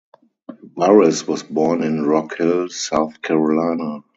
[0.75, 4.01] Burris was born in Rock Hill, South Carolina.